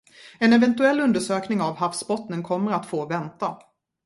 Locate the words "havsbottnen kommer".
1.75-2.71